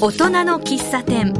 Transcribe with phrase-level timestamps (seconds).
[0.00, 1.34] 大人の喫茶店。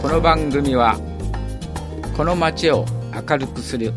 [0.00, 0.96] この番組は
[2.16, 3.92] この街を明るくする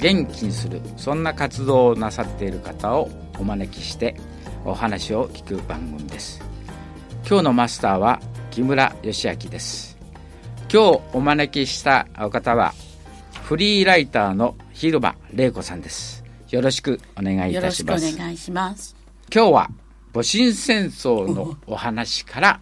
[0.00, 4.16] 元気にするそんな活動をなさっている方をお招きして
[4.64, 6.42] お話を聞く番組です。
[7.24, 8.20] 今日のマスターは
[8.50, 9.96] 木村義明です。
[10.68, 12.74] 今日お招きしたお方は
[13.44, 16.21] フリーライターの広場玲子さんです。
[16.52, 18.04] よろしくお願いいたします。
[18.04, 18.94] よろしくお願いします。
[19.34, 19.70] 今日は
[20.12, 22.60] 戊辰戦争のお話から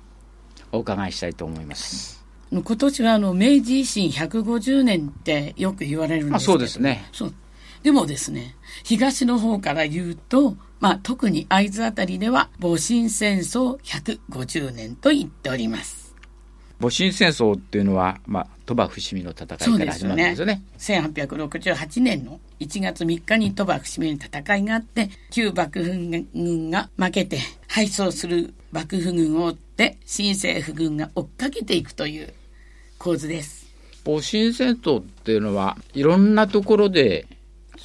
[0.71, 2.25] お伺いしたいと思います。
[2.53, 6.53] 今年はあの明治維新150年ってよく言われるんですけど。
[6.53, 7.05] あそうですね。
[7.83, 16.15] でもですね東の方から言うと、まあ、特に会津あたりでは戊辰戦争150年と言っております。
[16.79, 20.63] 戊辰戦争っていうのは、まあ、鳥羽伏見の戦いから始まるんですよね。
[20.79, 32.35] 1868年の1月3日に鳥羽伏見の戦いがあって、旧幕府軍が負けて、敗走する幕府軍を追って、新政府軍が追っかけていくという
[32.99, 33.67] 構図です。
[34.05, 37.27] 戊辰戦争っていうのはいろんなところで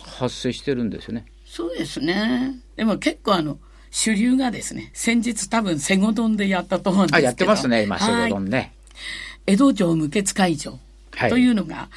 [0.03, 1.25] 発生してるんですよね。
[1.45, 2.55] そうですね。
[2.75, 3.57] でも結構あの、
[3.91, 7.25] 主流がですね、先日多分セゴドンでやったと思うんですけあ、ど。
[7.27, 8.73] やってますね、今、セはいゴドンね。
[9.47, 10.79] 江戸城無血会場
[11.11, 11.89] はいというのが、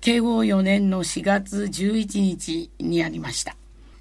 [0.00, 3.56] 慶応4年の4月11日にありました。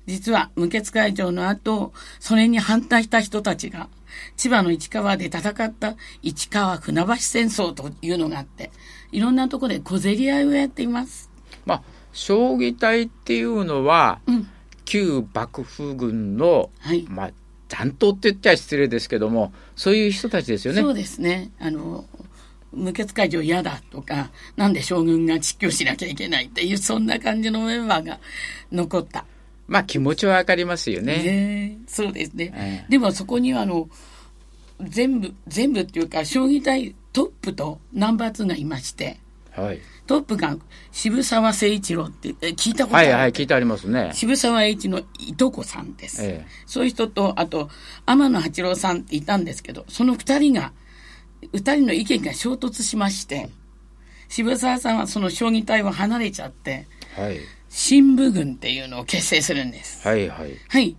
[0.06, 3.90] 実は無血会場の後、それに反対した人たちが、
[4.38, 8.72] 千葉の市川で戦った市川船橋戦争というのがあって、
[9.12, 11.30] いろんなところで小競り合いをやっています。
[11.66, 14.48] まあ、将棋隊っていうのは、うん。
[14.86, 17.06] 旧幕府軍の、はい。
[17.10, 17.32] まあ、
[17.68, 20.82] 残党って言っちゃ失礼ですけども、そういう人たちですよね。
[20.82, 21.52] そうですね。
[21.60, 22.06] あの、
[22.74, 28.20] 無血会場嫌だとか、なんで将軍が実況しなきゃいけないっていう、そんな感じのメンバーが
[28.72, 29.26] 残った。
[29.68, 31.18] まあ、気持ちはわかりますよね。
[31.18, 32.52] ねえそうですね。
[32.56, 33.90] ええでもそこにはあの、
[34.82, 39.20] 全部、全部っていうか、将棋隊トップとナンバー2がいまして、
[39.52, 39.80] はい。
[40.06, 40.56] トップが
[40.92, 44.12] 渋沢誠一郎って、え聞いたことある、はいはい、聞いてありますね。
[44.14, 46.24] 渋沢栄一のいとこさんです。
[46.24, 47.70] ええそういう人と、あと、
[48.06, 50.72] 天野八郎さんっていたんですけど、その二人が、
[51.54, 53.50] 二人の意見が衝突しまして、
[54.30, 57.40] 渋沢さんはその将棋隊を離れちゃって、はい。
[57.70, 60.08] 新武軍っていうのを結成するんです。
[60.08, 60.54] はいはい。
[60.68, 60.96] はい。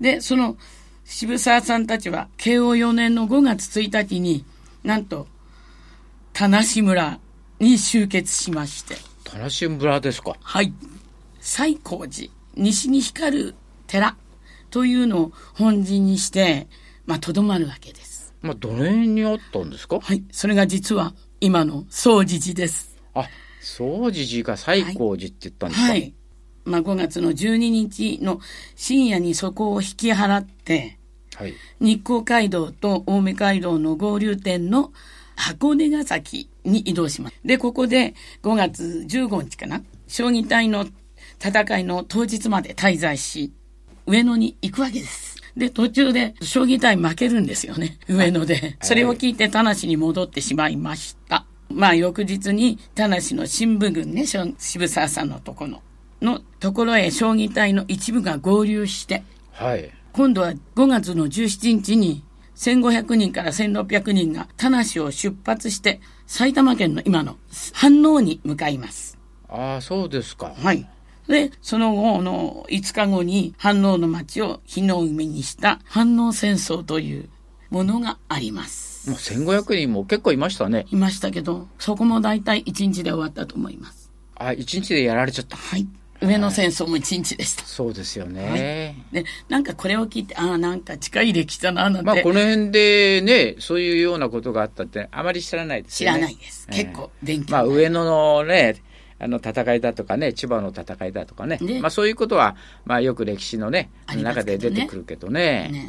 [0.00, 0.56] で、その
[1.04, 4.44] 渋沢さんたちは、慶応4年の5月1日に、
[4.82, 5.26] なんと、
[6.32, 7.18] 田無村
[7.60, 10.36] に集結しまして、田無村ですか。
[10.40, 10.72] はい。
[11.40, 13.54] 西光寺、西に光る
[13.86, 14.16] 寺
[14.70, 16.68] というのを本陣にして、
[17.04, 18.11] まあ、とどまるわけです。
[18.42, 20.00] まあ、どの辺にあったんですか？
[20.00, 20.24] はい。
[20.32, 22.96] それが実は、今の総持寺です。
[23.14, 23.26] あ、
[23.60, 26.14] 総持寺が西光寺って言ったんですか、はい。
[26.64, 28.40] まあ、5月の12日の
[28.76, 30.98] 深夜にそこを引き払って、
[31.34, 31.54] はい。
[31.80, 34.92] 日光街道と青梅街道の合流点の
[35.34, 37.36] 箱根ヶ崎に移動します。
[37.44, 40.86] で、ここで5月15日かな、将棋隊の
[41.40, 43.52] 戦いの当日まで滞在し、
[44.06, 45.31] 上野に行くわけです。
[45.56, 48.76] で、途中で将棋隊負けるんですよね、上野で。
[48.80, 51.44] それを聞いて田無に戻ってしまいました。
[51.70, 55.82] まあ、翌日に田無の新聞軍ね、渋沢さんのところ
[56.20, 59.90] のところへ将棋隊の一部が合流して、はい。
[60.12, 62.22] 今度は5月の17日に
[62.54, 67.36] 1500人から1600人が田無を出発して埼玉県の今の
[67.72, 69.18] 飯能に向かいます。
[69.48, 70.54] ああ、そうですか。
[70.56, 70.86] はい。
[71.32, 77.28] で、その後の5日後に飯能の町を火の海にした飯能戦争という
[77.70, 79.08] ものがあります。
[79.08, 80.84] もう1500人も結構いましたね。
[80.90, 84.12] いましたけど、そこも大体1日で終わったと思います。
[84.36, 85.56] あ、一日でやられちゃった。
[85.56, 85.86] はい。
[86.20, 87.64] 上野戦争も1日でした。
[87.64, 89.02] そうですよね。
[89.10, 92.02] で、なんかこれを聞いて、ああ、なんか近い歴史だな、なんて。
[92.02, 96.18] まあ、この辺でね、そういうようなことがあったって、あまり知らないです知よね。
[96.20, 96.68] らないです。
[96.70, 97.52] ええ結構勉強。
[97.52, 98.82] まあ、上野のね、
[99.22, 105.68] あの戦いだとかね、千葉の戦いだとかね、ねまあそういうことは、まあよく歴史のね、あります中で出てくるけどね。
[105.70, 105.86] ね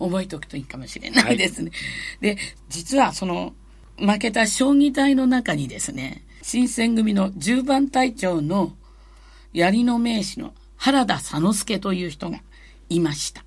[0.00, 1.70] え覚えておくといいかもしれないですね。
[2.20, 2.36] で、
[2.68, 3.54] 実はその
[3.96, 8.76] 負けた将棋隊の中にですね、新選組の10番隊長の
[9.52, 12.40] 槍の名士の原田佐之助という人が
[12.88, 13.44] いました。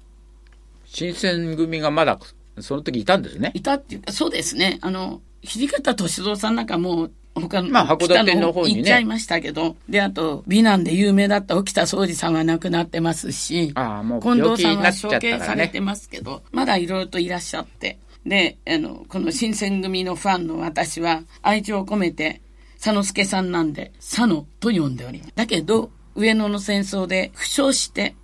[0.85, 2.19] 新選組がまだ
[2.59, 3.51] その時いたんですね。
[3.53, 15.39] いたっていうか、そうですね、あの、土方歳三さんなんかもう、他の、まあ函館の方にね北行っちゃいましたけど、で、あと、美男で有名だった沖田総司さんは亡くなってますし、ああ、もう近藤さんは処刑。
[15.39, 17.97] されてますけど、まだいろいろといらっしゃって。
[18.25, 22.41] で、あの、この新選組のファンの私は、愛情を込めて、
[22.81, 25.33] 佐之助さんなんで、佐野と呼んでおります。
[25.35, 28.15] だけど、上野の戦争で負傷して、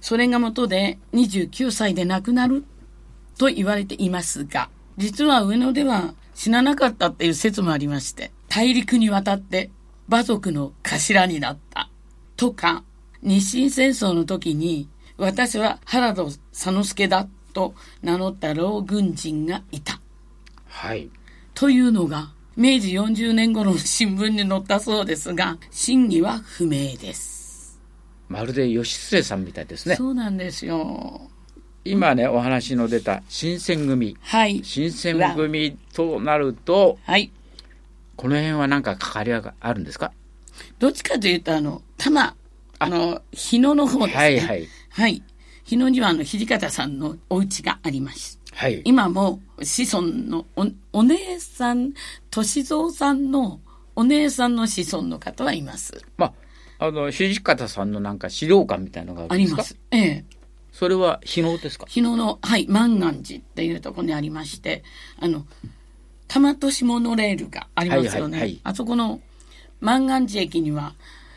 [0.00, 2.64] それが元で29歳で亡くなる
[3.38, 9.72] と言われていますが、実は上野では死ななかったっていう説もありまして、大陸に渡って
[10.06, 11.90] 馬族の頭になった
[12.36, 12.84] とか、
[13.20, 20.00] 日清戦争の時に私は原田佐之助だと名乗った老軍人がいた。
[20.68, 21.10] はい。
[21.52, 27.80] というのが、明治40年頃の新聞に載ったそうですが、真偽は不明です。
[28.28, 29.96] まるで義経さんみたいですね。
[29.96, 31.28] そうなんですよ。
[31.84, 34.16] 今ね、お話の出た新選組。
[34.20, 34.60] はい。
[34.62, 37.32] 新選組となると、はい。
[38.16, 40.12] この辺は何か関わりがあるんですか？
[40.78, 42.36] どっちかというと、あの、玉、
[42.78, 44.22] あの、日野の方ですね。
[44.22, 44.68] はいはい。
[44.90, 45.22] はい。
[45.64, 48.38] 日野には、あの、土方さんのお家があります。
[48.52, 48.82] はい。
[48.84, 51.92] 今も子孫のおお姉さん、
[52.30, 53.60] 歳三さんの
[53.96, 56.04] お姉さんの子孫の方はいます。
[56.16, 56.32] ま
[56.78, 59.76] あ、あの、土方さんのなんか資料館みたいなのがあります。
[59.90, 60.24] ええ。
[60.70, 61.86] それは日野ですか？
[61.88, 64.84] 日野の、はい、万願寺っていうところにありまして、
[65.20, 65.46] あの、
[66.28, 68.28] 玉都市モノレールがありますよね。
[68.28, 69.20] はいはいはいあそこの
[69.80, 70.94] 万願寺駅には、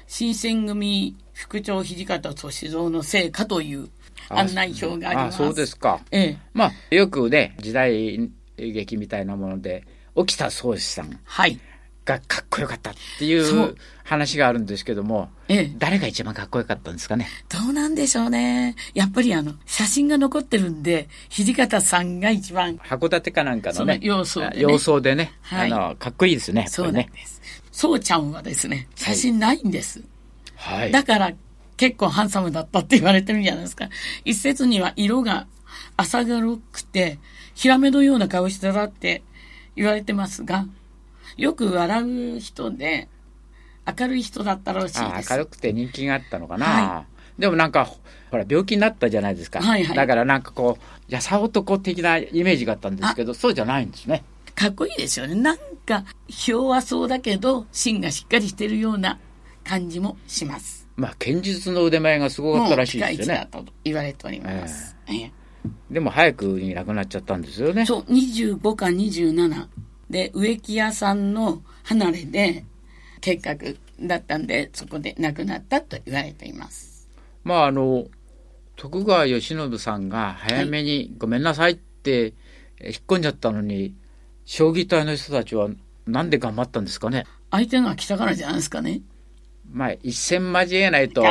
[0.08, 3.90] 新選組副長土方歳三の聖火という
[4.30, 5.36] 案内表があります。
[5.36, 6.02] あそうですか。
[6.12, 6.38] ええ。
[6.54, 9.84] まあ、よくね、時代劇みたいなもので、
[10.16, 11.60] 沖田総司さんはい。
[12.08, 15.76] がかっこよかったっていそうう話があるんですけども、ええ。
[15.78, 17.28] 誰が一番かっこよかったんですかね？
[17.50, 18.76] どうなんでしょうね。
[18.94, 26.92] やっぱりあの、写真が残ってるんで、土方さんが一番、函館かなんかのね、様相でね様相でね、はいあの、かっこいいですね、そう。
[26.92, 27.42] なんです。
[27.72, 30.02] そうちゃんはですね、写真ないんです。
[30.56, 30.92] はい。
[30.92, 31.34] だから
[31.76, 33.90] 結構ハンサムだったって言われてるんじゃないですか。
[34.24, 35.46] 一説には色が
[35.98, 37.20] 浅黒くて、
[37.54, 39.22] ヒラメのような顔してたって
[39.76, 40.66] 言われてますが、
[41.38, 42.04] よく笑
[42.36, 43.10] う人で、
[44.00, 45.32] 明るい人だったらしいあです。
[45.32, 47.06] 明るくて人気があったのかな、は
[47.40, 47.86] でもなんか
[48.32, 49.96] ほら病気になったじゃないですか、はいはい。
[49.96, 54.24] だからなんかこうやさ男的なイメージがあったんですけどそうじゃないんですね。
[54.56, 55.36] かっこいいですよね。
[55.36, 56.04] なんか、
[56.48, 59.20] 弱そうだけど、芯がしっかりしてるような
[59.64, 60.88] 感じもします。
[60.96, 64.96] まあ剣術の腕前がすごかったらしいですよもうピカイチだねと言われております。
[65.08, 65.32] ええ。
[65.92, 67.86] でも早くに亡くなっちゃったんですよね。
[67.86, 69.68] そう、25か27
[70.10, 72.64] で、植木屋さんの離れで、
[73.22, 77.08] 結核だったんで、そこで亡くなったと言われています。
[77.44, 78.06] まああの
[78.76, 79.40] 徳川慶
[79.70, 82.34] 喜さんが早めに「ごめんなさい」って
[82.80, 83.96] え引っ込んじゃったのに
[84.46, 85.70] 将棋隊の人たちは
[86.06, 87.26] なんで頑張ったんですかね？
[87.50, 89.02] 相手が来たからじゃないですかね。
[89.72, 91.24] まあ一戦交えないと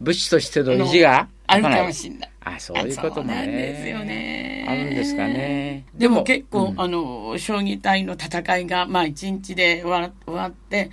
[0.00, 2.31] 武士としての意地があるかもしれない。
[2.44, 4.66] あそういうこともねですよね。
[4.68, 10.90] あるんですかねでも結構、うんあの、将棋隊の戦いが、まあ一日で終わ終わって、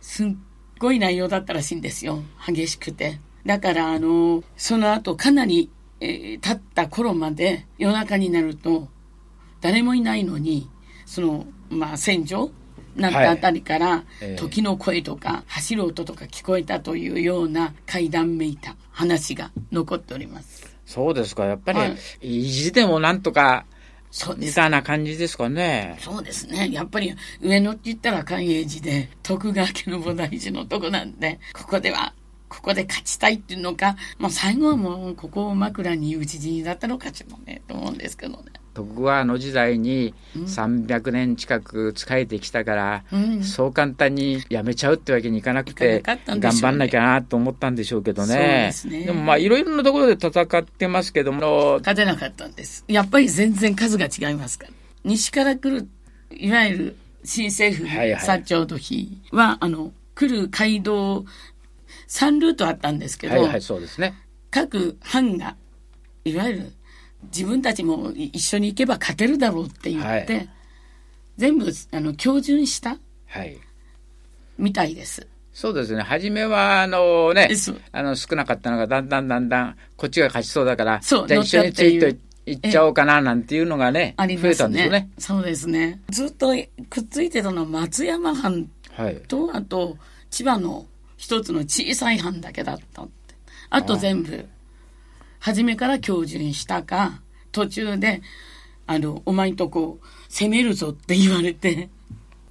[0.00, 0.28] すっ
[0.78, 2.22] ごい内容だったらしいんですよ。
[2.46, 3.20] 激しくて。
[3.44, 5.70] だから、あの、その後かなり、
[6.00, 8.88] えー経った頃まで夜中になると、
[9.60, 10.68] 誰もいないのに、
[11.04, 12.50] その、まあ戦場
[13.00, 20.70] なったあたりから、ええ時の声とか走る音とか聞こえたというような階段めいた話が残っております。
[20.86, 21.44] そうですか。
[21.44, 23.76] やっぱり、はい意地でもなんとか、み
[24.10, 24.56] そうです。
[24.56, 25.96] たいな感じですかね。
[26.00, 26.70] そうですね。
[26.72, 32.12] やっぱり上野って言ったら寛永寺で、徳川家の菩提寺のとこなんで、ここでは、
[32.48, 38.42] ここで勝ちたいっていうのか、まあ最後はもうここを枕に討ち死にだったのかしらね、と思うんですけどね。
[38.74, 43.42] 徳川の時代に300年近く仕えてきたから、うん。
[43.42, 48.66] そう簡単にやめちゃうってわけにいかなくて、頑張んなきゃなと思ったんでしょうけどね。
[48.68, 52.84] ですねもまあいろいろなところで戦ってますけども、勝てなかったんです。
[52.88, 54.72] やっぱり全然数が違いますから。
[55.04, 55.88] 西から来る、
[56.30, 61.24] いわゆる新政府はいはい薩長土肥は、あの、来る街道、
[62.08, 64.14] 3ルートあったんですけど、はいはい、そうですね。
[64.50, 65.56] 各藩が、
[66.24, 66.72] いわゆる
[67.24, 70.48] 自分たちも一緒に行けば勝てるだろうって言って、はい
[71.40, 73.56] 全部あの標準したはい。
[74.58, 75.26] みたいです。
[75.54, 76.02] そうですね。
[76.02, 77.48] 初めは、あのね
[77.92, 85.10] あの少なかったのが、だんだんだんだん、こっちが勝ちそうだから、そうじゃあ一緒についていっちゃおうかな、なんていうのがね、あり増えますねたんですよね。
[85.18, 86.00] そうですね。
[86.10, 86.48] ずっと
[86.90, 89.16] くっついてたのは松山藩はい。
[89.28, 89.96] と、あと
[90.30, 90.86] 千葉の
[91.16, 93.06] 一つの小さい藩だけだった。
[93.70, 94.46] あと全部、
[95.40, 98.22] 初めから標準したか、途中で、
[98.86, 101.88] あの、お前んとこ攻めるぞって言われて、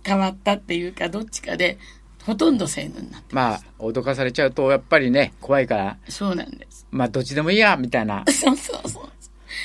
[0.04, 1.78] 変わったっていうか、どっちかで、
[2.24, 3.36] ほとんど西軍になって。
[3.36, 6.88] まあ、脅かされちゃうと、やっぱりね、怖いから、そうなんです。
[6.92, 8.24] まあ、どっちでもいいや、みたいな。
[8.28, 9.10] そうそうそう。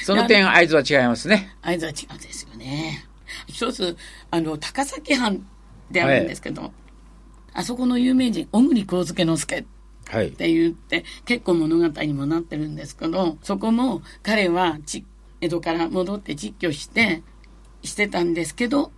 [0.05, 1.57] その点、合図は違いますね。
[1.63, 3.07] 合図は違うんですよね。
[3.47, 3.97] 一つ、
[4.31, 5.47] あの、高崎藩
[5.91, 6.73] であるんですけど、
[7.55, 9.74] あそこの有名人、小栗幸介之助っはい
[10.07, 15.05] って言って、結構物語にもなってるんですけど、そこも彼はち
[15.41, 17.23] 江戸から戻って実居して、
[17.83, 18.93] してたんですけど、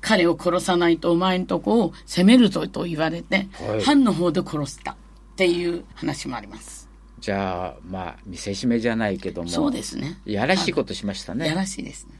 [0.00, 4.96] 彼を殺さないとお前んとこを攻めるぞと言われて、はい藩の方で殺したっ
[5.36, 6.88] ていう話もあります。
[7.20, 10.18] じゃあまあ見せしめじゃないけどもそうですね。
[10.24, 12.18] やらしいことしましたやねらしいですね。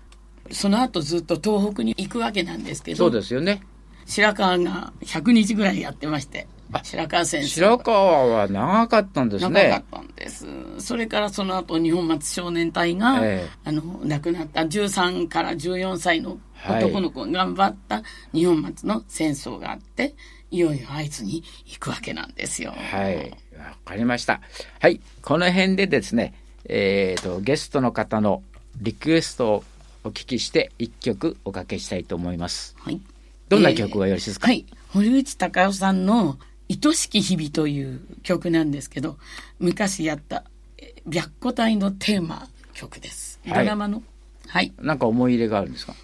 [0.53, 3.63] その後ずっと東北に行くわけなんですけそうど、ですよね
[4.07, 6.47] 白川が100日ぐらいやってまして、
[6.83, 7.49] 白川先生。
[7.49, 10.47] 白川は長かったんです長かっねたんです。
[10.79, 16.39] それからその後、日本松少年隊が、ええあの、亡くなった13から14歳の
[16.69, 18.03] 男の子が頑張った
[18.33, 20.15] 日本松の戦争があって、
[20.53, 22.73] いよいよ会津に行くわけなんですよ。
[22.73, 24.41] はいわかりました
[24.81, 28.43] はいこの辺でですねえー、とゲストの方の
[28.81, 29.65] リクエストを
[30.05, 33.01] お聞きして一曲おかけしたいと思いますはい。
[33.49, 34.65] どんな曲がよろしいですか、はい。
[34.89, 36.39] 堀内孝雄さんの
[36.79, 39.19] 愛しき日々という曲なんですけど、
[39.59, 40.45] 昔やった
[40.79, 43.41] え白虎隊のテーマ曲です。
[43.47, 44.03] ドはいラマの？
[44.47, 44.73] はい。
[44.81, 45.95] なんか思い入れがあるんですか？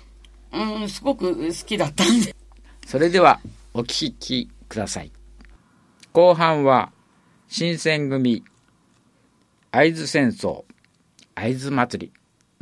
[0.52, 2.34] うん、すごく好きだったんで。
[2.86, 3.40] それでは
[3.74, 5.12] お聞きください
[6.14, 6.90] 後半は
[7.46, 8.42] 新選組
[9.70, 10.64] 会津戦争
[11.34, 12.12] 会津祭り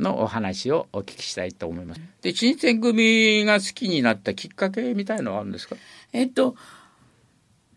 [0.03, 5.77] のお話をお聞きしたいと思いますで新選組が好きになったきっかけみたいのはあるんですか？
[6.11, 6.57] えっと、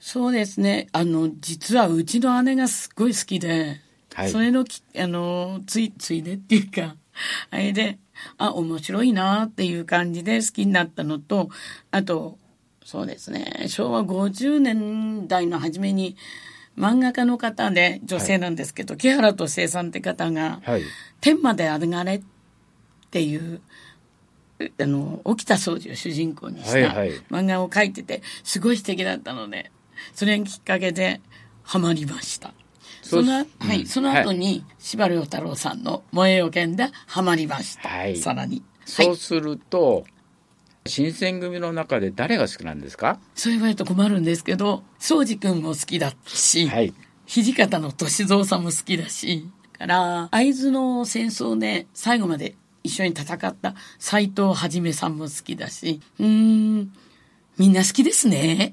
[0.01, 0.89] そうですね。
[0.93, 3.81] あの、実はうちの姉がすっごい好きで、
[4.15, 4.31] はい。
[4.31, 6.97] それのき、あの、つい、ついでっていうか、
[7.51, 7.99] あれで、
[8.39, 11.51] あ、面白いなっていう感じで好きになったのと、
[11.91, 12.39] あと、
[12.83, 16.17] そうですね、昭和50年代の初めに、
[16.79, 20.83] 漫画家の方で、女性なんですけど、木原敏恵さんって方が、はい。
[21.21, 22.23] 天まで上がれっ
[23.11, 23.61] ていう、
[24.81, 27.11] あの、沖田総司を主人公にしたはいはい。
[27.31, 29.71] 漫画を描いてて、すごい素敵だったので、
[30.15, 31.21] それがきっかけで
[31.63, 32.53] ハマりました。
[33.03, 37.89] そうその、はい、うんその後に、司馬遼太郎さんの燃えよ剣でハマりました。
[37.89, 38.57] はいさらに。
[38.57, 39.17] はそうい。
[39.17, 40.05] すると、
[40.87, 43.19] 新選組の中で誰が好きなんですか？
[43.35, 46.95] そう言われると困るんですけど、宗司君も好きだし、はい
[47.27, 56.93] 土方の歳三さんも好きだし、から、会津の戦争で最後まで一緒に戦った斎藤はじめさんも好きだし、うーん、
[57.57, 58.73] みんな好きですね。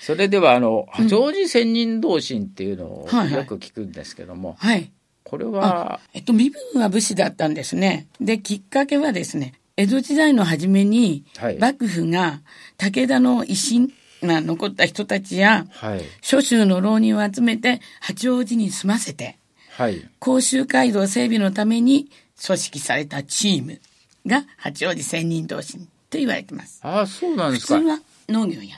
[0.00, 4.90] それではあの八王子仙人同心っていうのをはいはいよく聞くんですけども、はい。
[5.22, 8.06] これはえっと、身分は武士だったんですね。
[8.20, 12.40] で、きっかけはですね、江戸時代の初めに、はい幕府が
[12.76, 19.38] 武田の維新が残った人たちや、はい諸州の浪人を集めて八王子に住ませて、
[19.70, 22.10] はい甲州街道整備のために
[22.44, 23.80] 組織されたチーム
[24.26, 26.80] が八王子仙人同心と言われてます。
[26.82, 27.98] ああそうなんですか普通は
[28.28, 28.76] 農業をや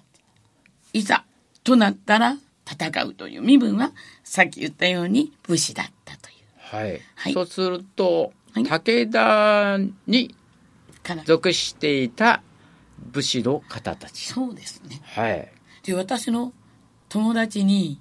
[0.97, 1.25] いざ
[1.63, 2.37] となったら
[2.67, 3.93] 戦うという身分は
[4.25, 6.37] さっき言ったように武士だったという。
[6.57, 7.33] はい、はい。
[7.35, 10.35] そうすると、はい武田に
[11.27, 12.43] 属していた
[13.13, 14.33] 武士の方たち。
[14.33, 15.03] そうですね。
[15.05, 15.53] はい。
[15.83, 16.55] で、私の
[17.11, 18.01] 友達に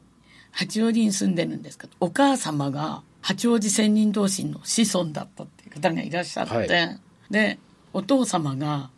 [0.51, 6.99] 八王子に住んでるんですけど、お母様が八王子仙人同心の子孫だったっていう方がいらっしゃって、はい。
[7.29, 7.59] で、
[7.91, 8.89] お父様が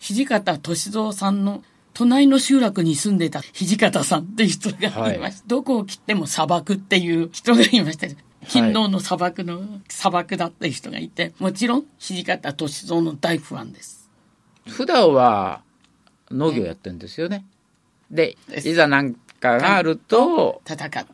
[0.00, 1.62] 土方歳三さんの
[1.96, 5.44] 隣の集落に住んでた土方さんっていう人がいました。
[5.46, 8.06] どこを切っても砂漠っていう人がいました。
[8.46, 14.10] 勤労の砂漠の砂漠だっていう人がいて、もちろん土方歳三の大ファンです。
[14.68, 15.62] 普段は
[16.30, 17.46] 農業やってるんですよね、
[18.10, 21.06] でですいざなんかがあると戦った。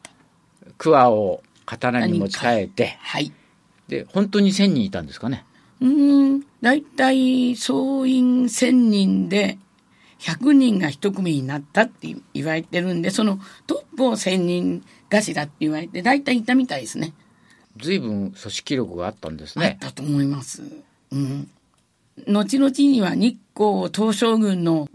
[0.78, 3.30] 桑を刀に持ち替えてはい。
[3.86, 5.44] で本当に1000人いたんですかね
[5.80, 9.58] うーん、だいたい総員1000人で
[10.22, 17.12] 100人が一組になったって言われてるんで、そのトップを1000人頭って言われて、だいたいいたみたいですね。
[17.76, 20.62] 随分組織力があったんですあっねたと思います。
[21.10, 21.50] うん。
[22.28, 24.88] 後々には日光東照宮の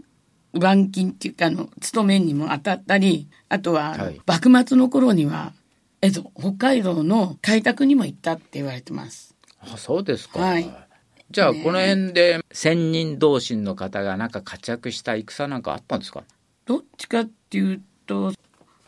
[0.54, 5.52] 板金っていうかあの、務めにも当たったり、あとは、はい幕末の頃には、
[6.00, 9.34] えっと、北海道の開拓にも行ったって言われてます。
[9.60, 10.87] あそうですか、はい
[11.30, 16.24] じゃあこの辺で千人同心の方がなんか活躍した戦なんかあったんですか？
[16.64, 18.32] どっちかっていうと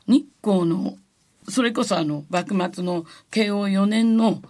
[0.07, 0.97] 日光の
[1.49, 4.41] それこそあの幕末の慶応4年の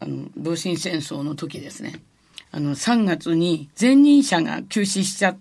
[0.00, 2.02] あの戊辰戦争の時ですね。
[2.50, 5.38] あの3月に前任者が急死しちゃっ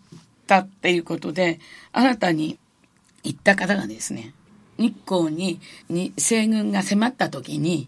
[0.47, 1.59] たっていうことで
[1.93, 2.59] 新たに
[3.23, 4.33] 行った方がですね
[4.77, 7.87] 日光にに西軍が迫った時に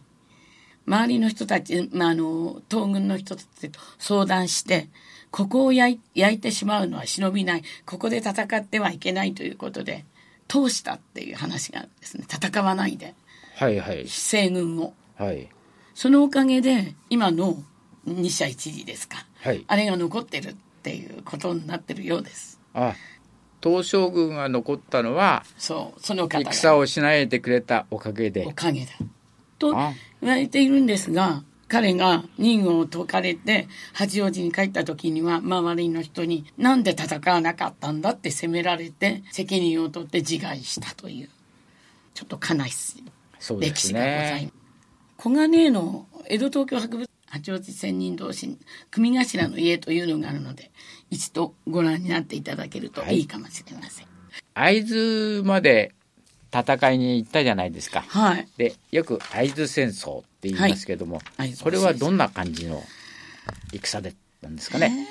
[0.87, 4.87] 周りの人たち、まあ、あの東軍の人たちと相談して
[5.29, 10.05] ここを焼い焼いてしまうのは忍びないここで戦ってはいけないということで
[10.47, 12.25] 通したっていう話があるんですね。
[12.27, 13.13] 戦わないで。
[13.55, 14.07] はいはい。
[14.07, 14.93] 西軍を。
[15.17, 15.49] はい。
[15.93, 17.57] そのおかげで、今の
[18.05, 19.25] 二社一時ですか。
[19.41, 19.65] はい。
[19.67, 22.59] あれが残ってるっていうことになってるようです。
[22.73, 22.95] あ、
[23.61, 26.53] 東将軍が残ったのは、そう、その方が。
[26.53, 28.51] 戦をしないでくれたおかげでお。
[28.51, 28.91] かげだ。
[29.57, 41.29] とあ言われているんですが、彼が任務を解かれて八王子に帰った時には周りの人になんで戦わなかったんだって責められて責任を取って自害したという
[42.13, 43.03] ちょっと悲しい
[43.59, 44.45] 歴史がございます。
[44.45, 44.51] ね。
[45.17, 48.57] 小金井の江戸東京博物八王子仙人同士
[48.89, 50.71] 組頭の家というのがあるので
[51.09, 54.07] 一度ご覧になっていただけるといいかもしれません。
[54.53, 55.93] 会津まで
[56.53, 58.01] 戦いに行ったじゃないですか。
[58.01, 58.47] はい。
[58.57, 62.83] で、よく会津戦争って言いますけども、会津これはどんな感じの
[63.73, 65.07] 戦でなんですかね。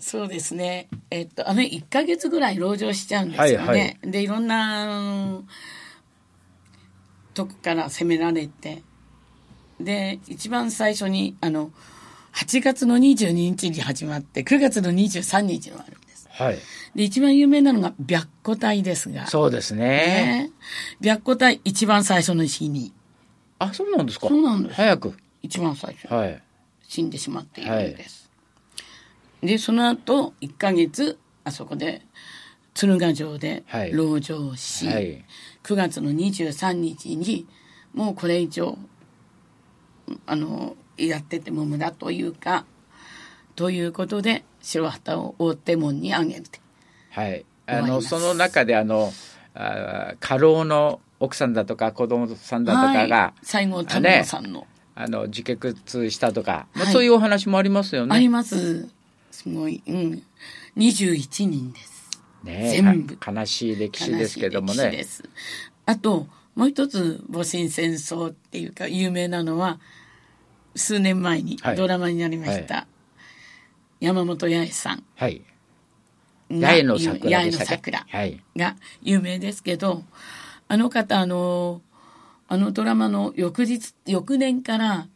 [0.00, 0.88] そうですね。
[1.10, 3.66] えっと、あの、1ヶ月ぐらい籠城しちゃうんですよね。
[3.66, 5.42] はいはいで、いろんな、
[7.34, 8.82] とこから攻められて、
[9.80, 11.70] で、一番最初に、あの、
[12.32, 16.07] 8月の22日に始まって、9月の23日のあるんです。
[16.38, 16.58] はい。
[16.94, 19.80] で、一番有名なのが白虎隊ですが、そうですね。
[19.86, 20.50] ね
[21.00, 22.92] 白虎隊一番最初の日に、
[23.58, 24.28] あ、そうなんですか？
[24.28, 25.14] そうなんです早く。
[25.42, 26.42] 一番最初、はい。
[26.82, 28.30] 死んでしまっているんです。
[29.42, 32.02] で、その後、1ヶ月、あそこで、
[32.74, 35.24] 鶴ヶ城ではい籠城し、はい。
[35.64, 37.46] 9月の23日に、
[37.92, 38.78] もうこれ以上、
[40.26, 42.64] あの、やってても無駄というか、
[43.56, 46.60] ということで、白旗を大手門に上げるって。
[47.10, 47.44] はい。
[47.66, 49.12] あの、その中で、あの、
[49.54, 58.14] あ家老の奥さんだとか子供さんだとかが、はい、西郷太郎さんの、あの、自決したとか、まあはいそういうお話もありますよね。
[58.14, 58.88] あります。
[59.30, 60.22] すごい、うん。
[60.76, 62.10] 21人です。
[62.44, 65.04] ねえ全部か悲しい歴史ですけどもね。
[65.86, 69.80] あと、もう一つ、戊辰戦争っていうか、有名なのは、
[70.76, 72.86] 数年前にはいドラマになりました、
[74.00, 75.42] 山本八重さんはい。
[76.50, 77.90] が八重の桜でしたっけ？
[77.90, 78.40] の桜はい。
[78.56, 80.04] が有名ですけど、
[80.68, 81.82] あの方、あの、
[82.48, 85.08] あのドラマの翌日、翌年から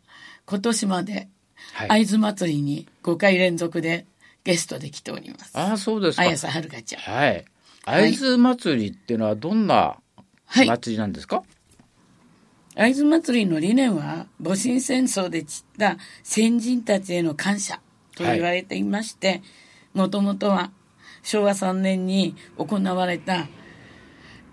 [0.47, 1.29] 今年まで、
[1.75, 1.89] はい。
[1.89, 4.05] 会津祭りに5回連続で
[4.45, 5.57] ゲストで来ております。
[5.57, 6.23] ああ、そうですか。
[6.23, 7.03] 綾瀬はるかちゃん。
[7.03, 7.45] はい。
[7.85, 9.97] 会津祭りっていうのはどんな
[10.47, 10.67] はい。
[10.67, 11.43] 祭りなんですか、
[12.75, 17.81] 会津祭りの理念は戊辰戦争で散った先人たちへの感謝
[18.15, 19.43] と言われていまして
[19.95, 20.71] もともとは
[21.23, 23.49] 昭和3年に行われた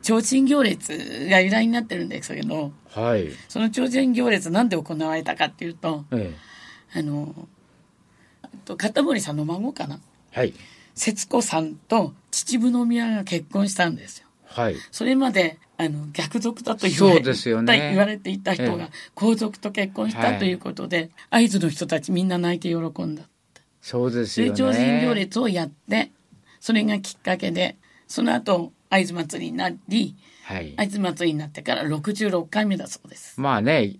[0.01, 3.29] 提灯行列が由来になってるんですけどはい。
[3.47, 6.33] その提灯行列なんで行われたかっていうとえ
[6.93, 7.33] あの
[8.65, 9.99] と片森さんの孫かな？
[10.33, 10.37] え。
[10.39, 10.53] はい。
[10.95, 14.27] 節子さんと秩父宮が結婚したんですよ。
[14.45, 14.75] はい。
[14.91, 23.23] それまであの逆賊だと言われね言われていた人がええ皇族と結婚したということで、会津の人たちみんな泣いて喜んだ。
[23.81, 24.53] そうですよね。
[24.55, 26.11] 超人行列をやって、
[26.59, 30.73] それがきっかけで、その後会津祭りになり、はい。
[30.75, 33.39] 会津祭りになってから66回目だそうです。
[33.39, 33.97] まあね、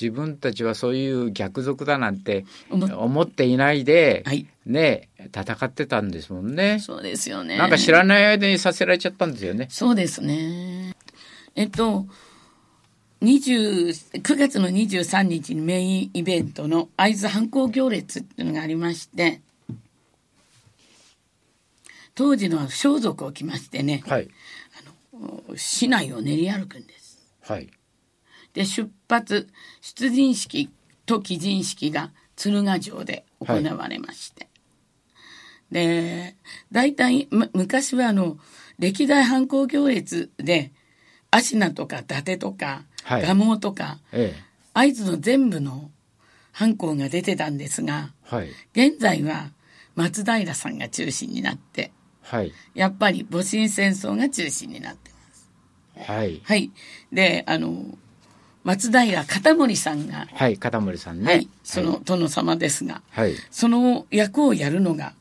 [0.00, 4.46] 自分たちはそういう逆賊だなんて思っ思っていないで、はい。
[4.66, 6.80] ね、戦ってたんですもんね。
[6.80, 7.58] そうですよね。
[7.58, 9.68] なんか知らない間にさせられちゃったんですよね。
[9.70, 10.94] そうですね。
[11.54, 12.06] えっと、
[13.22, 19.40] 20 9月の23日にメインイベントの会津反抗行列っていうのがありまして、
[22.14, 24.28] 当時の装束を着ましてね、はい。
[25.56, 27.24] 市内を練り歩くんです。
[27.42, 27.68] はい。
[28.52, 29.48] で、出発、
[29.80, 30.70] 出陣式
[31.06, 34.48] と帰陣式が鶴ヶ城で行われまして。
[35.70, 36.36] で、
[36.70, 38.38] 大体、む昔はあの、
[38.78, 40.72] 歴代反抗行列で、
[41.30, 44.34] 芦名とか伊達とか、はい蒲生とか、え
[44.72, 45.90] 会津の全部の
[46.52, 48.36] 反抗が出てたんですが、え。
[48.36, 48.50] はい。
[48.72, 49.50] 現在は
[49.94, 52.52] 松平さんが中心になって、はい。
[52.74, 55.10] やっぱり戊辰戦争が中心になって
[55.96, 56.10] ます。
[56.10, 56.40] はい。
[56.42, 56.70] はい。
[57.12, 57.96] で、あの、
[58.64, 60.56] 松平片森さんが、はい。
[60.56, 61.26] 片森さんね。
[61.26, 63.34] はい、その殿様ですが、はい。
[63.50, 65.12] その役をやるのが、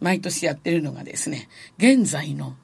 [0.00, 2.56] 毎年やってるのがですね、現在の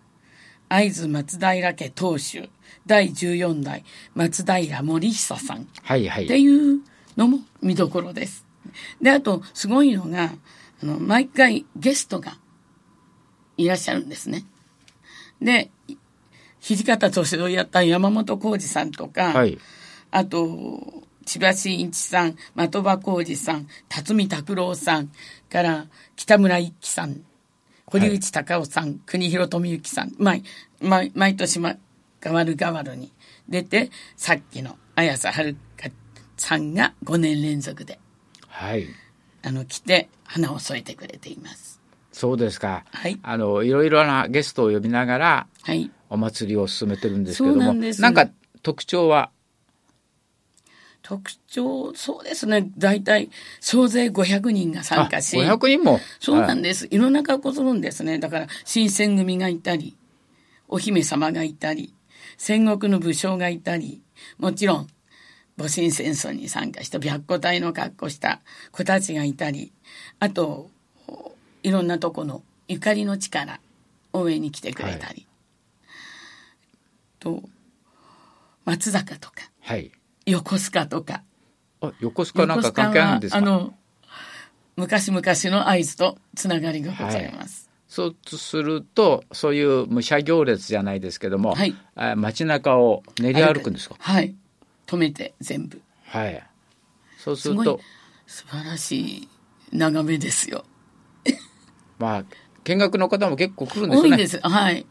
[0.69, 2.49] 会津松平家当主
[2.87, 6.09] 第14代松平森久さんっはい。
[6.09, 6.27] はい。
[6.27, 6.81] ていう
[7.17, 8.47] のも見どころです。
[9.01, 10.33] で、あと、すごいのが、
[10.83, 12.39] あの、毎回ゲストが
[13.57, 14.45] いらっしゃるんですね。
[15.41, 15.71] で、
[16.61, 19.59] 土方歳三をやった山本浩二さんとか、はい。
[20.11, 25.11] あと、千葉真一さん、的場浩二さん、辰巳拓郎さん
[25.51, 27.21] から北村一輝さん、
[27.87, 30.43] 堀内隆夫さん、国広富之さん、毎
[30.81, 31.77] 毎毎年、ま、
[32.25, 33.13] 変わる変わるに
[33.51, 35.91] 出て、さっきの綾瀬はるか
[36.39, 38.01] さんが5年連続で、
[38.49, 38.87] はい。
[39.43, 41.83] あの、来て、花を添えてくれています。
[42.13, 42.85] そうですか。
[42.91, 45.91] はいあの、いろいろなゲストを呼びながら、はい。
[46.09, 48.31] お祭りを進めてるんですけども、なんですか
[48.63, 49.31] 特徴は、
[51.05, 52.71] 特徴、そうですね。
[52.79, 53.29] 大体、
[53.61, 55.37] 総勢500人が参加し。
[55.39, 56.01] あ500人も？
[56.19, 56.89] そうなんでです。
[56.91, 58.19] いろんな格好するんですね。
[58.19, 59.99] だから、新選組がいたり、
[60.67, 61.93] お姫様がいたり、
[62.37, 64.03] 戦国の武将がいたり、
[64.39, 64.89] もちろん、
[65.57, 68.41] 戊辰戦争に参加した白虎隊の格好した
[68.73, 69.73] 子たちがいたり、
[70.19, 70.71] あと、
[71.63, 73.61] いろんなとこのゆかりの地から
[74.13, 75.27] 応援に来てくれたり、
[77.21, 77.43] と、
[78.65, 79.93] 松坂とか、はい。
[80.27, 81.23] 横須賀とか、
[81.81, 83.39] あ、横須賀なんか関係あるんですか？
[83.39, 83.75] あの、
[84.77, 87.64] 昔々の合図とつながりがございます。
[87.95, 93.95] そうすると、そういう武者行列じゃないですけども、はいあ街中を練り歩くんですか？
[94.01, 94.35] はい。
[94.89, 95.81] 止めて全部。
[96.07, 96.45] はい。
[97.19, 97.81] そうすすごいると、
[98.27, 99.29] 素晴らしい
[99.71, 100.65] 眺めですよ。
[102.01, 102.25] まあ、
[102.65, 104.09] 見学の方も結構来るんですよね。
[104.09, 104.41] 多いんです。
[104.41, 104.85] はい。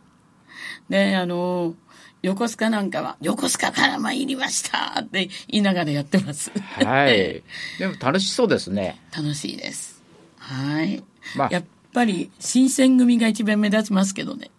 [0.87, 1.75] で、あの、
[2.21, 6.51] 横須賀なんかは、横須賀から参りましたって言いながらやってます。
[6.85, 7.43] はい。
[7.79, 9.01] でも楽しそうですね。
[9.13, 10.01] 楽しいです。
[10.37, 11.03] はい。
[11.35, 14.51] まあやっぱり、新選組が一番目立ちますけどね。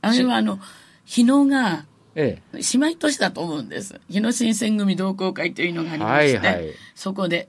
[0.00, 0.58] あれはあの、
[1.04, 2.58] 日野が、ええ。
[2.58, 4.00] 姉妹都市だと思うんです。
[4.08, 7.48] 日野新選組同好会というのがありまして、はいはいそこで、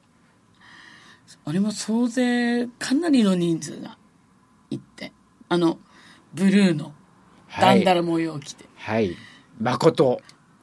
[1.45, 3.97] あれも総勢かなりの人数が
[4.69, 5.13] 行って、
[5.47, 5.79] あの、
[6.33, 6.93] ブルーの
[7.59, 9.15] ダンダラ模様を着て、はい。
[9.59, 10.21] 誠。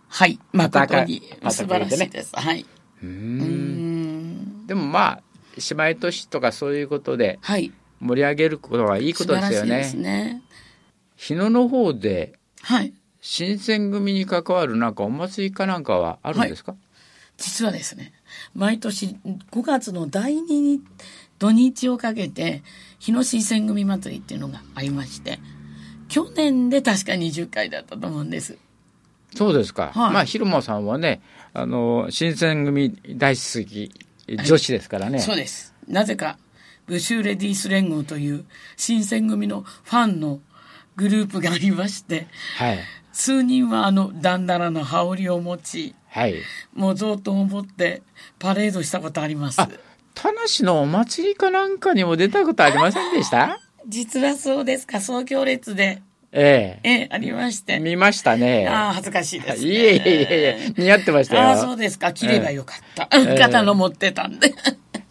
[0.08, 2.36] はい、誠に素晴らしいです。
[2.36, 2.64] はい。
[3.02, 4.66] うん。
[4.66, 5.22] でもまあ、
[5.56, 7.72] 姉妹都市とかそういうことではい。
[8.04, 9.92] 盛り上げることはいいことですよね。
[9.94, 10.42] ね。
[11.16, 12.92] 日野の方で、はい。
[13.22, 16.76] 新選組に関わるなんかお祭りかなんかはあるんですか、
[17.38, 18.12] 実はですね、
[18.54, 19.16] 毎年
[19.50, 20.82] 5月の第2に
[21.38, 22.62] 土日をかけて、
[22.98, 25.40] 日野新選組祭りっていうのがありまして、
[26.08, 28.58] 去年で確か20回だったと思うんです。
[29.34, 29.92] そうですか。
[29.94, 31.22] はいまあ、昼間さんはね、
[31.54, 33.90] あの、新選組大好き
[34.28, 35.20] 女子ですからね。
[35.20, 35.74] そうです。
[35.88, 36.38] なぜか、
[36.86, 38.44] ブシューレディース連合という
[38.76, 40.40] 新選組のファンの
[40.96, 42.78] グループがありまして、はい。
[43.12, 46.34] 数人はあの、ダンダラの羽織を持ち、はい。
[46.74, 48.02] もう贈答を持って
[48.38, 49.60] パレードしたことあります。
[49.60, 49.68] あ
[50.14, 53.58] 田無のお祭りかなんかにも出たことありませんでした？
[53.88, 54.86] 実はそうです。
[54.86, 57.78] 仮想行列で、ええええ、ありまして。
[57.80, 58.66] 見ましたね。
[58.68, 59.68] ああ、恥ずかしいです、ね。
[59.68, 60.02] いえいえいえい
[60.70, 61.42] え、似合ってましたよ。
[61.42, 62.12] ああ、そうですか。
[62.12, 63.06] 切ればよかった。
[63.38, 64.54] 肩の持ってたんで。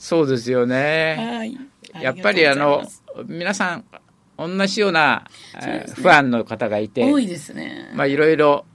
[0.03, 1.15] そうですよね。
[1.17, 1.57] はい。
[2.03, 2.83] やっぱりあの
[3.25, 3.85] 皆さん、
[4.37, 7.89] 同じような、えーですねファンの方がいて、多いですね。
[7.95, 8.65] まあいろいろ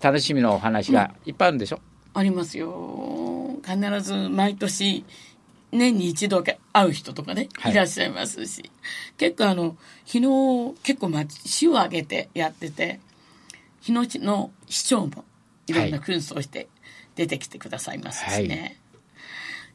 [0.00, 1.80] 楽しみのお話がいっぱいあるんでしょ、
[2.12, 3.56] ありますよ。
[3.64, 5.04] 必ず毎年、
[5.70, 6.58] 年に一度会
[6.88, 8.68] う人とかね、はいい、らっしゃいますし。
[9.16, 11.12] 結構あの、日野、結構
[11.44, 12.98] 市を挙げてやってて、
[13.80, 15.24] 日野市の市長も
[15.68, 16.66] いろんな紛争して
[17.14, 18.80] 出てきてくださいますしね。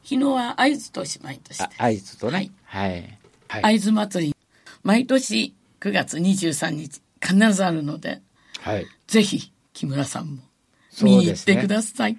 [0.02, 1.86] 日野は会津と姉妹としてあ。
[1.86, 2.52] 合図とはいね。
[2.64, 3.18] はい。
[3.48, 3.62] はい。
[3.62, 4.36] 会津祭り、
[4.82, 8.20] 毎年9月23日必ずあるので、
[8.60, 8.86] はい。
[9.06, 10.42] ぜひ木村さんも
[10.90, 12.18] そ見に行ってください。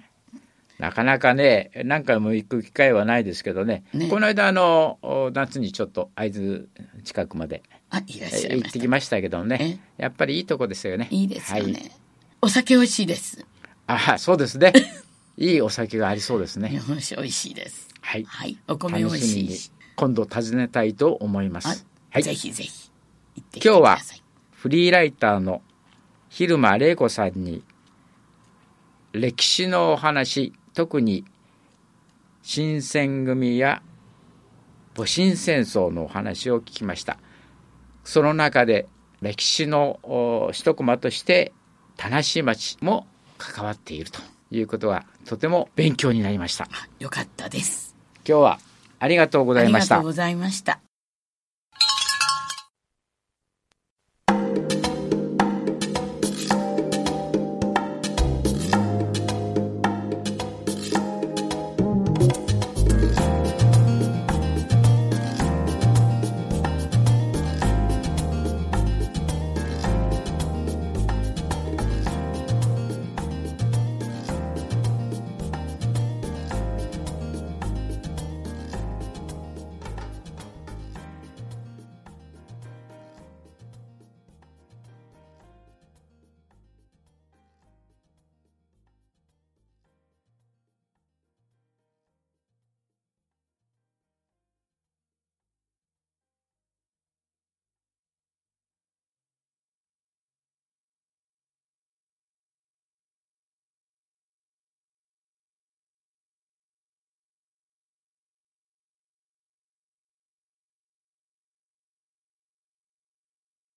[0.78, 3.84] なかなかね、何回も行く機会はないですけどね。
[3.92, 6.68] ねこの間、あの、お夏にちょっと会津
[7.04, 8.56] 近くまであ、いらっしゃい。
[8.62, 9.80] 行っきましたけどね。
[9.96, 11.08] やっぱりいいとこですよね。
[11.10, 11.72] いいですよね。
[11.72, 11.92] はい
[12.44, 13.46] お酒美味しいです。
[13.86, 14.72] あ、そうですね。
[15.36, 16.68] いいお酒がありそうですね。
[16.68, 17.88] 日本酒美味しいです。
[18.00, 18.24] はい。
[18.24, 18.58] はい。
[18.68, 19.72] お米美味しいし。
[19.96, 21.68] 今度訪ねたいと思います。
[21.68, 21.74] あ
[22.10, 22.22] はい。
[22.22, 22.90] ぜひぜひ
[23.54, 23.98] 今日は。
[24.52, 25.62] フリーライターの
[26.30, 27.64] 蛭間玲子さんに
[29.12, 31.24] 歴史のお話特に
[32.42, 33.82] 新選組や
[34.94, 37.18] 戊辰戦争のお話を聞きました
[38.04, 38.86] その中で
[39.20, 41.52] 歴史のお一コマとして
[41.96, 44.20] 田無町も関わっていると
[44.58, 47.94] いうことはとても勉強になりましたあよかったです。
[48.26, 48.58] 今日は
[48.98, 50.91] ありがとうございましたありがとうございました。